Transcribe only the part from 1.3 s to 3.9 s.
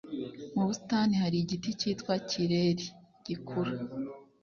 igiti cyitwa kireri gikura.